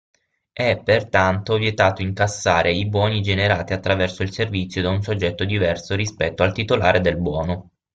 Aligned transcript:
È, 0.51 0.81
pertanto, 0.83 1.57
vietato 1.57 2.01
incassare 2.01 2.73
i 2.73 2.87
buoni 2.89 3.21
generati 3.21 3.73
attraverso 3.73 4.23
il 4.23 4.31
servizio 4.33 4.81
da 4.81 4.89
un 4.89 5.03
soggetto 5.03 5.43
diverso 5.45 5.93
rispetto 5.93 6.41
al 6.41 6.53
titolare 6.53 7.01
del 7.01 7.17
buono. 7.17 7.69